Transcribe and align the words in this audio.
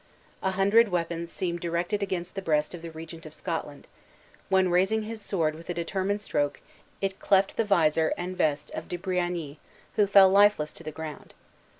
A 0.41 0.49
hundred 0.53 0.87
weapons 0.89 1.31
seemed 1.31 1.59
directed 1.59 2.01
against 2.01 2.33
the 2.33 2.41
breast 2.41 2.73
of 2.73 2.81
the 2.81 2.89
Regent 2.89 3.27
of 3.27 3.35
Scotland, 3.35 3.85
when, 4.49 4.69
raising 4.71 5.03
his 5.03 5.21
sword 5.21 5.53
with 5.53 5.69
a 5.69 5.75
determined 5.75 6.23
stroke, 6.23 6.59
it 7.01 7.19
cleft 7.19 7.55
the 7.55 7.63
visor 7.65 8.11
and 8.17 8.35
vest 8.35 8.71
of 8.71 8.87
De 8.87 8.97
Briagny, 8.97 9.57
who 9.97 10.07
fell 10.07 10.29
lifeless 10.31 10.73
to 10.73 10.83
the 10.83 10.89
ground. 10.91 11.35